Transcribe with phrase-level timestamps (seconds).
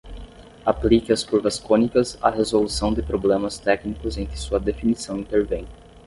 [0.65, 5.67] Aplique as curvas cônicas à resolução de problemas técnicos em que sua definição intervém.